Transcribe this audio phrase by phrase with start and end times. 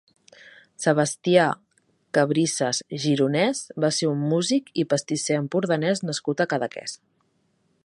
[0.85, 1.43] Sebastià
[2.17, 6.97] Cabrisas Gironès va ser un músic i pastisser empordanès nascut a Cadaqués.